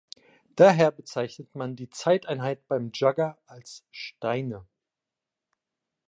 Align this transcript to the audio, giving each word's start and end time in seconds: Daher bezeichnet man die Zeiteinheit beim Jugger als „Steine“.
Daher 0.55 0.89
bezeichnet 0.89 1.53
man 1.53 1.75
die 1.75 1.91
Zeiteinheit 1.91 2.67
beim 2.67 2.89
Jugger 2.91 3.37
als 3.45 3.85
„Steine“. 3.91 4.65